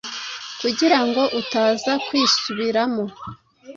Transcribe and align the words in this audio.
kugira 0.61 0.99
ngo 1.07 1.21
utaza 1.41 1.93
kwisubiramo. 2.05 3.03